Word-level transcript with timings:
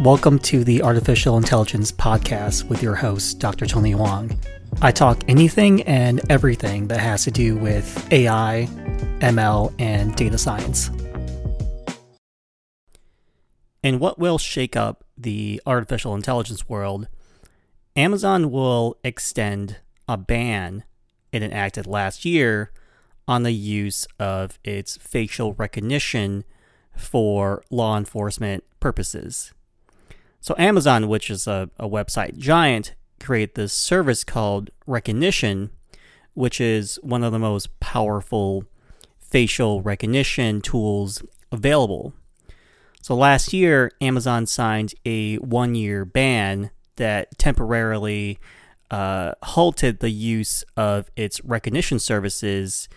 Welcome 0.00 0.38
to 0.38 0.64
the 0.64 0.82
Artificial 0.82 1.36
Intelligence 1.36 1.92
Podcast 1.92 2.64
with 2.70 2.82
your 2.82 2.94
host, 2.94 3.38
Dr. 3.38 3.66
Tony 3.66 3.92
Phoang. 3.92 4.34
I 4.80 4.92
talk 4.92 5.22
anything 5.28 5.82
and 5.82 6.22
everything 6.32 6.88
that 6.88 7.00
has 7.00 7.24
to 7.24 7.30
do 7.30 7.54
with 7.58 8.10
AI, 8.10 8.66
ML, 9.18 9.74
and 9.78 10.16
data 10.16 10.38
science. 10.38 10.88
And 13.84 14.00
what 14.00 14.18
will 14.18 14.38
shake 14.38 14.74
up 14.74 15.04
the 15.18 15.60
artificial 15.66 16.14
intelligence 16.14 16.66
world, 16.66 17.06
Amazon 17.94 18.50
will 18.50 18.96
extend 19.04 19.80
a 20.08 20.16
ban 20.16 20.84
it 21.30 21.42
enacted 21.42 21.86
last 21.86 22.24
year 22.24 22.72
on 23.28 23.42
the 23.42 23.52
use 23.52 24.08
of 24.18 24.58
its 24.64 24.96
facial 24.96 25.52
recognition 25.52 26.44
for 26.96 27.62
law 27.68 27.98
enforcement 27.98 28.64
purposes. 28.80 29.52
So, 30.40 30.54
Amazon, 30.58 31.08
which 31.08 31.30
is 31.30 31.46
a, 31.46 31.68
a 31.78 31.88
website 31.88 32.38
giant, 32.38 32.94
created 33.20 33.54
this 33.54 33.74
service 33.74 34.24
called 34.24 34.70
Rekognition, 34.88 35.68
which 36.32 36.60
is 36.60 36.98
one 37.02 37.22
of 37.22 37.32
the 37.32 37.38
most 37.38 37.78
powerful 37.80 38.64
facial 39.18 39.82
recognition 39.82 40.62
tools 40.62 41.22
available. 41.52 42.14
So, 43.02 43.14
last 43.14 43.52
year, 43.52 43.92
Amazon 44.00 44.46
signed 44.46 44.94
a 45.04 45.36
one 45.36 45.74
year 45.74 46.06
ban 46.06 46.70
that 46.96 47.36
temporarily 47.38 48.38
uh, 48.90 49.32
halted 49.42 50.00
the 50.00 50.10
use 50.10 50.64
of 50.76 51.10
its 51.16 51.44
recognition 51.44 51.98
services 51.98 52.88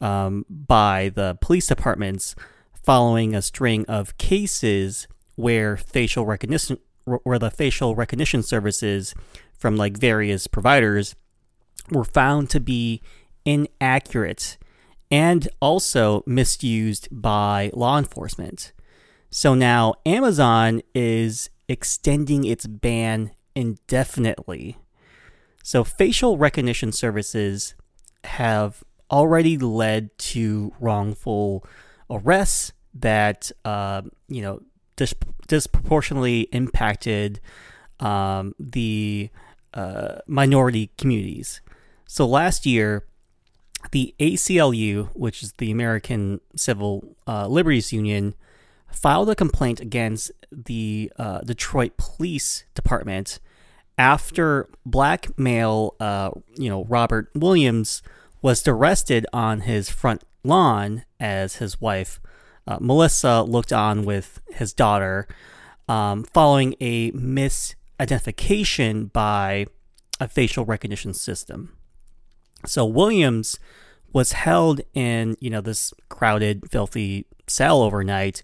um, 0.00 0.46
by 0.48 1.10
the 1.14 1.36
police 1.40 1.66
departments 1.66 2.34
following 2.72 3.34
a 3.34 3.42
string 3.42 3.84
of 3.86 4.16
cases 4.18 5.06
where 5.34 5.76
facial 5.76 6.26
recognition 6.26 6.78
where 7.04 7.38
the 7.38 7.50
facial 7.50 7.94
recognition 7.94 8.42
services 8.42 9.14
from 9.58 9.76
like 9.76 9.96
various 9.96 10.46
providers 10.46 11.14
were 11.90 12.04
found 12.04 12.50
to 12.50 12.60
be 12.60 13.02
inaccurate 13.44 14.56
and 15.10 15.48
also 15.60 16.22
misused 16.26 17.08
by 17.10 17.70
law 17.74 17.98
enforcement. 17.98 18.72
So 19.30 19.54
now 19.54 19.94
Amazon 20.06 20.82
is 20.94 21.50
extending 21.68 22.44
its 22.44 22.66
ban 22.66 23.32
indefinitely. 23.54 24.78
So 25.62 25.84
facial 25.84 26.38
recognition 26.38 26.92
services 26.92 27.74
have 28.24 28.82
already 29.10 29.58
led 29.58 30.16
to 30.18 30.72
wrongful 30.80 31.64
arrests 32.10 32.72
that 32.94 33.50
uh, 33.64 34.02
you 34.28 34.42
know 34.42 34.60
dis- 34.96 35.14
disproportionately 35.52 36.48
impacted 36.50 37.38
um, 38.00 38.54
the 38.58 39.28
uh, 39.74 40.16
minority 40.26 40.90
communities. 40.96 41.60
So 42.06 42.26
last 42.26 42.64
year, 42.64 43.04
the 43.90 44.14
ACLU, 44.18 45.10
which 45.14 45.42
is 45.42 45.52
the 45.58 45.70
American 45.70 46.40
Civil 46.56 47.16
uh, 47.26 47.48
Liberties 47.48 47.92
Union, 47.92 48.34
filed 48.90 49.28
a 49.28 49.34
complaint 49.34 49.78
against 49.78 50.32
the 50.50 51.12
uh, 51.18 51.42
Detroit 51.42 51.98
Police 51.98 52.64
Department 52.74 53.38
after 53.98 54.70
black 54.86 55.38
male, 55.38 55.96
uh, 56.00 56.30
you 56.54 56.70
know, 56.70 56.86
Robert 56.86 57.28
Williams 57.34 58.02
was 58.40 58.66
arrested 58.66 59.26
on 59.34 59.60
his 59.60 59.90
front 59.90 60.24
lawn 60.42 61.04
as 61.20 61.56
his 61.56 61.78
wife 61.78 62.20
uh, 62.66 62.78
Melissa 62.80 63.42
looked 63.42 63.72
on 63.72 64.04
with 64.04 64.40
his 64.52 64.72
daughter 64.72 65.28
um, 65.88 66.24
following 66.24 66.74
a 66.80 67.12
misidentification 67.12 69.12
by 69.12 69.66
a 70.20 70.28
facial 70.28 70.64
recognition 70.64 71.14
system. 71.14 71.76
So 72.66 72.86
Williams 72.86 73.58
was 74.12 74.32
held 74.32 74.80
in, 74.94 75.36
you 75.40 75.50
know, 75.50 75.60
this 75.60 75.92
crowded, 76.08 76.70
filthy 76.70 77.26
cell 77.48 77.82
overnight 77.82 78.42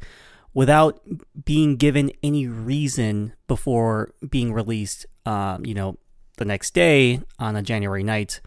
without 0.55 1.01
being 1.45 1.77
given 1.77 2.11
any 2.23 2.49
reason 2.49 3.33
before 3.47 4.13
being 4.29 4.53
released, 4.53 5.07
um, 5.25 5.65
you 5.65 5.75
know, 5.75 5.97
the 6.39 6.45
next 6.45 6.75
day 6.75 7.21
on 7.39 7.55
a 7.55 7.63
January 7.63 8.03
night 8.03 8.41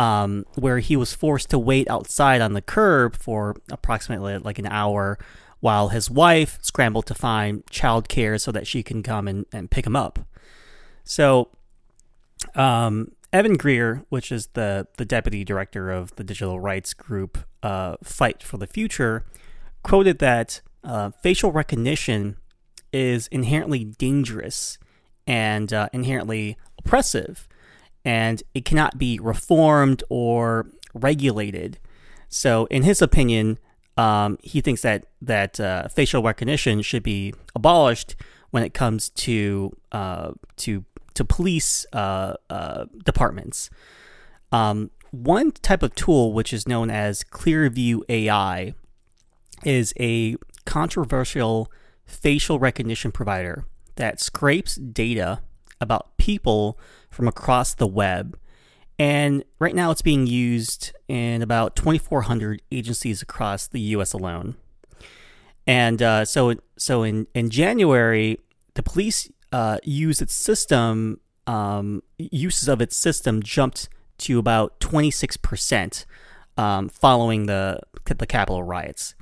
um, 0.00 0.46
where 0.54 0.78
he 0.78 0.96
was 0.96 1.12
forced 1.12 1.50
to 1.50 1.58
wait 1.58 1.88
outside 1.90 2.40
on 2.40 2.54
the 2.54 2.62
curb 2.62 3.14
for 3.14 3.54
approximately 3.70 4.38
like 4.38 4.58
an 4.58 4.66
hour 4.66 5.18
while 5.60 5.90
his 5.90 6.10
wife 6.10 6.58
scrambled 6.62 7.04
to 7.04 7.12
find 7.12 7.66
childcare 7.66 8.40
so 8.40 8.50
that 8.50 8.66
she 8.66 8.82
can 8.82 9.02
come 9.02 9.28
and, 9.28 9.44
and 9.52 9.70
pick 9.70 9.86
him 9.86 9.94
up. 9.94 10.18
So, 11.04 11.50
um, 12.54 13.12
Evan 13.30 13.58
Greer, 13.58 14.02
which 14.08 14.32
is 14.32 14.46
the, 14.54 14.86
the 14.96 15.04
deputy 15.04 15.44
director 15.44 15.90
of 15.90 16.16
the 16.16 16.24
digital 16.24 16.58
rights 16.58 16.94
group 16.94 17.36
uh, 17.62 17.96
Fight 18.02 18.42
for 18.42 18.56
the 18.56 18.66
Future, 18.66 19.26
quoted 19.82 20.18
that 20.20 20.62
uh, 20.82 21.10
facial 21.22 21.52
recognition 21.52 22.38
is 22.90 23.26
inherently 23.26 23.84
dangerous 23.84 24.78
and 25.26 25.74
uh, 25.74 25.90
inherently 25.92 26.56
oppressive 26.78 27.46
and 28.04 28.42
it 28.54 28.64
cannot 28.64 28.98
be 28.98 29.18
reformed 29.20 30.02
or 30.08 30.66
regulated. 30.94 31.78
So, 32.28 32.66
in 32.66 32.82
his 32.82 33.02
opinion, 33.02 33.58
um, 33.96 34.38
he 34.42 34.60
thinks 34.60 34.82
that 34.82 35.06
that 35.20 35.60
uh, 35.60 35.88
facial 35.88 36.22
recognition 36.22 36.82
should 36.82 37.02
be 37.02 37.34
abolished 37.54 38.16
when 38.50 38.62
it 38.62 38.74
comes 38.74 39.10
to 39.10 39.72
uh, 39.92 40.32
to 40.58 40.84
to 41.14 41.24
police 41.24 41.86
uh, 41.92 42.34
uh 42.48 42.84
departments. 43.04 43.70
Um, 44.52 44.90
one 45.10 45.50
type 45.50 45.82
of 45.82 45.94
tool, 45.94 46.32
which 46.32 46.52
is 46.52 46.68
known 46.68 46.90
as 46.90 47.24
Clearview 47.24 48.02
AI, 48.08 48.74
is 49.64 49.92
a 49.98 50.36
controversial 50.64 51.70
facial 52.06 52.58
recognition 52.58 53.12
provider 53.12 53.64
that 53.96 54.20
scrapes 54.20 54.76
data 54.76 55.40
about 55.80 56.16
people 56.16 56.78
from 57.10 57.28
across 57.28 57.74
the 57.74 57.86
web. 57.86 58.38
And 58.98 59.44
right 59.58 59.74
now 59.74 59.90
it's 59.90 60.02
being 60.02 60.26
used 60.26 60.92
in 61.08 61.42
about 61.42 61.74
2,400 61.74 62.62
agencies 62.70 63.22
across 63.22 63.66
the 63.66 63.80
US 63.80 64.12
alone. 64.12 64.56
And 65.66 66.02
uh, 66.02 66.24
so, 66.24 66.54
so 66.76 67.02
in, 67.02 67.26
in 67.34 67.50
January, 67.50 68.38
the 68.74 68.82
police 68.82 69.30
uh, 69.52 69.78
its 69.84 70.34
system, 70.34 71.20
um, 71.46 72.02
uses 72.18 72.68
of 72.68 72.80
its 72.80 72.96
system 72.96 73.42
jumped 73.42 73.88
to 74.18 74.38
about 74.38 74.78
26% 74.80 76.04
um, 76.56 76.88
following 76.88 77.46
the, 77.46 77.80
the 78.04 78.26
Capitol 78.26 78.62
riots. 78.62 79.14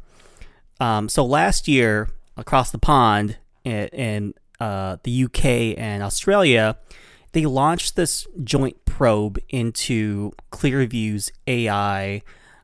Um, 0.80 1.08
so 1.08 1.24
last 1.24 1.68
year, 1.68 2.10
across 2.36 2.70
the 2.70 2.78
pond 2.78 3.36
in, 3.64 3.88
in 3.88 4.34
uh, 4.60 4.96
the 5.02 5.24
UK 5.24 5.78
and 5.78 6.02
Australia, 6.02 6.76
they 7.32 7.46
launched 7.46 7.96
this 7.96 8.26
joint 8.42 8.84
probe 8.84 9.38
into 9.48 10.32
Clearview's 10.50 11.30
AI 11.46 12.22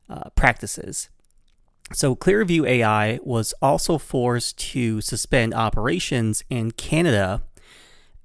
uh, 0.09 0.29
practices. 0.35 1.09
So, 1.93 2.15
Clearview 2.15 2.67
AI 2.67 3.19
was 3.23 3.53
also 3.61 3.99
forced 3.99 4.57
to 4.71 5.01
suspend 5.01 5.53
operations 5.53 6.43
in 6.49 6.71
Canada 6.71 7.43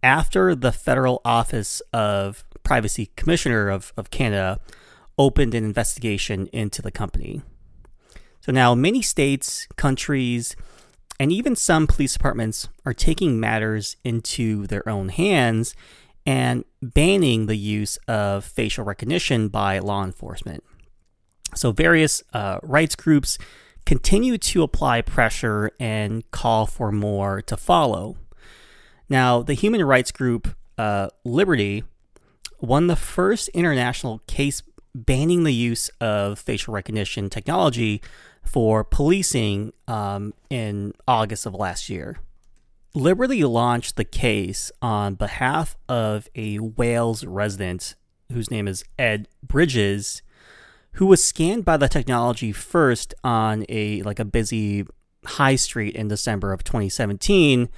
after 0.03 0.55
the 0.55 0.73
Federal 0.73 1.21
Office 1.27 1.83
of 1.93 2.43
Privacy 2.63 3.11
Commissioner 3.17 3.69
of, 3.69 3.93
of 3.99 4.11
Canada 4.11 4.61
opened 5.19 5.55
an 5.55 5.63
investigation 5.63 6.47
into 6.55 6.81
the 6.81 6.91
company. 6.91 7.43
So, 8.41 8.51
now 8.51 8.75
many 8.75 9.03
states, 9.03 9.69
countries, 9.77 10.57
and 11.19 11.31
even 11.31 11.55
some 11.55 11.87
police 11.87 12.15
departments 12.15 12.69
are 12.87 12.95
taking 12.95 13.39
matters 13.39 13.97
into 14.05 14.67
their 14.69 14.89
own 14.89 15.11
hands 15.11 15.75
and 16.31 16.65
banning 16.81 17.47
the 17.47 17.57
use 17.57 17.97
of 18.07 18.45
facial 18.45 18.85
recognition 18.85 19.49
by 19.49 19.81
law 19.81 20.05
enforcement. 20.05 20.63
So, 21.57 21.73
various 21.73 22.23
uh, 22.33 22.61
rights 22.63 22.95
groups 22.95 23.37
continue 23.85 24.39
to 24.39 24.63
apply 24.63 25.03
pressure 25.03 25.73
and 25.81 26.31
call 26.31 26.67
for 26.67 26.93
more 26.93 27.43
to 27.43 27.57
follow. 27.57 28.17
Now, 29.09 29.43
the 29.43 29.55
human 29.55 29.85
rights 29.85 30.13
group 30.13 30.55
uh, 30.79 31.09
Liberty 31.25 31.83
won 32.61 32.87
the 32.87 32.95
first 32.95 33.49
international 33.49 34.21
case 34.29 34.63
banning 34.95 35.43
the 35.43 35.53
use 35.53 35.91
of 36.01 36.39
facial 36.39 36.73
recognition 36.73 37.29
technology 37.29 38.01
for 38.45 38.85
policing 38.85 39.73
um, 39.89 40.33
in 40.49 40.93
August 41.09 41.45
of 41.45 41.55
last 41.57 41.89
year. 41.89 42.19
Liberty 42.95 43.45
launched 43.45 43.97
the 43.97 44.05
case 44.05 44.73
on 44.83 45.15
behalf 45.15 45.77
of 45.89 46.29
a 46.35 46.59
Wales 46.59 47.25
resident 47.25 47.95
whose 48.33 48.51
name 48.51 48.67
is 48.67 48.85
Ed 48.99 49.29
Bridges, 49.43 50.23
who 50.93 51.07
was 51.07 51.23
scanned 51.23 51.65
by 51.65 51.77
the 51.77 51.89
technology 51.89 52.53
first 52.53 53.15
on 53.23 53.65
a 53.69 54.03
like 54.03 54.19
a 54.19 54.25
busy 54.25 54.87
high 55.25 55.57
street 55.57 55.95
in 55.95 56.09
December 56.09 56.53
of 56.53 56.65
2017 56.65 57.69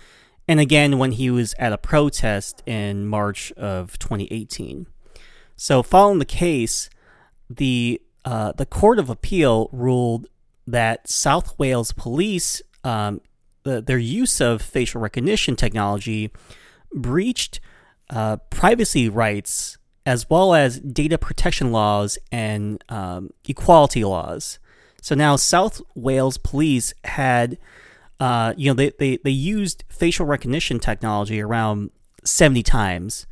and 0.48 0.60
again 0.60 0.98
when 0.98 1.12
he 1.12 1.30
was 1.30 1.54
at 1.58 1.72
a 1.72 1.78
protest 1.78 2.62
in 2.66 3.06
March 3.06 3.52
of 3.52 3.98
2018. 3.98 4.86
So, 5.56 5.82
following 5.82 6.18
the 6.18 6.24
case, 6.24 6.90
the 7.48 8.00
uh, 8.24 8.52
the 8.52 8.66
Court 8.66 8.98
of 8.98 9.10
Appeal 9.10 9.68
ruled 9.72 10.26
that 10.66 11.08
South 11.08 11.58
Wales 11.58 11.92
police, 11.92 12.62
um, 12.84 13.20
the, 13.64 13.80
their 13.80 13.98
use 13.98 14.40
of 14.40 14.62
facial 14.62 15.00
recognition 15.00 15.56
technology, 15.56 16.30
breached 16.92 17.60
uh, 18.10 18.36
privacy 18.50 19.08
rights 19.08 19.78
as 20.04 20.28
well 20.28 20.54
as 20.54 20.80
data 20.80 21.16
protection 21.16 21.70
laws 21.70 22.18
and 22.30 22.82
um, 22.88 23.30
equality 23.48 24.04
laws. 24.04 24.58
So 25.00 25.14
now 25.14 25.36
South 25.36 25.80
Wales 25.94 26.38
police 26.38 26.92
had, 27.04 27.58
uh, 28.20 28.54
you 28.56 28.70
know, 28.70 28.74
they, 28.74 28.92
they, 28.98 29.18
they 29.18 29.30
used 29.30 29.84
facial 29.88 30.26
recognition 30.26 30.78
technology 30.78 31.40
around 31.40 31.90
70 32.24 32.62
times 32.62 33.26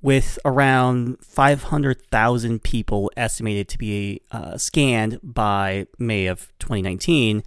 with 0.00 0.38
around 0.44 1.18
500,000 1.24 2.62
people 2.62 3.10
estimated 3.16 3.68
to 3.68 3.78
be 3.78 4.22
uh, 4.30 4.56
scanned 4.56 5.18
by 5.22 5.86
May 5.98 6.26
of 6.26 6.52
2019. 6.60 7.42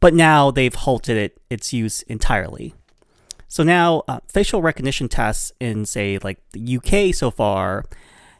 But 0.00 0.14
now 0.14 0.50
they've 0.50 0.74
halted 0.74 1.16
it, 1.16 1.40
its 1.48 1.72
use 1.72 2.02
entirely. 2.02 2.74
So 3.48 3.62
now 3.62 4.02
uh, 4.08 4.20
facial 4.28 4.62
recognition 4.62 5.08
tests 5.08 5.52
in, 5.60 5.86
say, 5.86 6.18
like 6.18 6.38
the 6.52 6.76
UK 6.76 7.14
so 7.14 7.30
far 7.30 7.84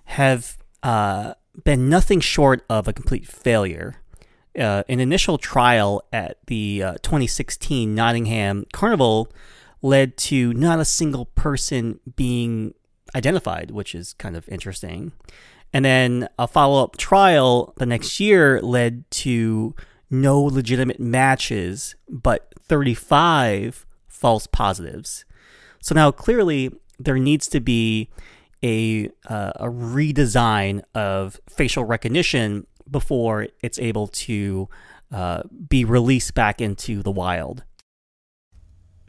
have 0.05 0.59
uh, 0.83 1.35
been 1.63 1.89
nothing 1.89 2.21
short 2.21 2.65
of 2.69 2.89
a 2.89 2.93
complete 2.93 3.27
failure. 3.27 3.95
Uh, 4.59 4.83
an 4.89 5.01
initial 5.01 5.39
trial 5.39 6.03
at 6.13 6.39
the 6.47 6.83
uh, 6.83 6.93
2016 7.03 7.95
Notting 7.95 8.27
Hill 8.27 8.65
Carnival 8.73 9.33
led 9.83 10.17
to 10.17 10.53
not 10.55 10.81
a 10.81 10.85
single 10.85 11.27
person 11.27 12.01
being 12.17 12.75
identified, 13.15 13.71
which 13.71 13.95
is 13.95 14.15
kind 14.15 14.37
of 14.37 14.49
interesting. 14.49 15.13
And 15.73 15.85
then 15.85 16.29
a 16.39 16.47
follow 16.47 16.83
up 16.83 16.97
trial 16.97 17.75
the 17.77 17.87
next 17.87 18.21
year 18.21 18.61
led 18.63 19.11
to 19.13 19.75
no 20.21 20.41
legitimate 20.41 21.01
matches, 21.01 21.95
but 22.09 22.53
35 22.61 23.87
false 24.09 24.47
positives. 24.47 25.25
So 25.81 25.95
now 25.95 26.11
clearly 26.11 26.71
there 26.99 27.19
needs 27.19 27.47
to 27.49 27.61
be 27.61 28.09
a, 28.63 29.11
uh, 29.29 29.53
a 29.57 29.67
redesign 29.67 30.83
of 30.95 31.39
facial 31.51 31.85
recognition 31.85 32.67
before 32.91 33.49
it's 33.61 33.79
able 33.79 34.07
to 34.09 34.69
uh, 35.13 35.43
be 35.69 35.85
released 35.85 36.35
back 36.35 36.61
into 36.61 37.03
the 37.03 37.11
wild. 37.11 37.65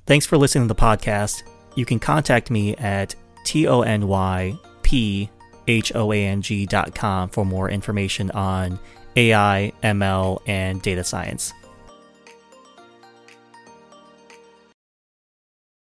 Thanks 0.06 0.26
for 0.26 0.38
listening 0.38 0.68
to 0.68 0.74
the 0.74 0.80
podcast. 0.80 1.44
You 1.76 1.86
can 1.86 2.00
contact 2.00 2.52
me 2.52 2.76
at 2.76 3.16
T 3.44 3.68
O 3.68 3.82
N 3.82 4.08
Y 4.08 4.58
P 4.84 5.30
H 5.68 5.96
O 5.96 6.12
A 6.12 6.26
N 6.26 6.42
G 6.42 6.66
dot 6.66 6.94
com 6.94 7.30
for 7.30 7.46
more 7.46 7.70
information 7.70 8.30
on 8.32 8.80
AI, 9.16 9.72
ML, 9.84 10.42
and 10.48 10.82
data 10.82 11.04
science. 11.04 11.54